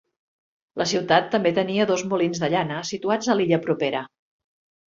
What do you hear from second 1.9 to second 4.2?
dos molins de llana, situats a l'illa propera.